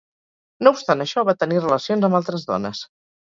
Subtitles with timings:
[0.67, 2.81] No obstant això va tenir relacions amb altres dones.